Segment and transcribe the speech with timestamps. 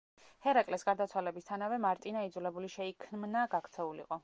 [0.45, 4.19] ჰერაკლეს გარდაცვალებისთანავე მარტინა იძულებული შეიქმნა გაქცეულიყო.